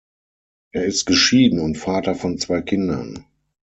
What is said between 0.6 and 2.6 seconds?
Er ist geschieden und Vater von